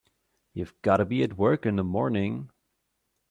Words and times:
You've 0.55 0.81
got 0.81 0.97
to 0.97 1.05
be 1.05 1.21
at 1.21 1.37
work 1.37 1.63
in 1.67 1.75
the 1.75 1.83
morning. 1.83 2.49